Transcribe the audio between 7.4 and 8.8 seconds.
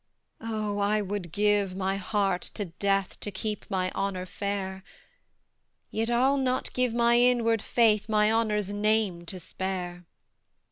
faith My honour's